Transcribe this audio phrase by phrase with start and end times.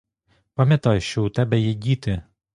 [0.53, 2.21] Пам'ятай, що у тебе є діти!